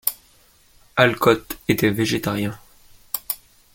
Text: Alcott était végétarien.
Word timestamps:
Alcott 0.95 1.59
était 1.67 1.91
végétarien. 1.91 2.59